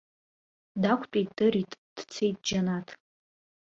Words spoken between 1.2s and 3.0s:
дырит, дцеит џьанаҭ.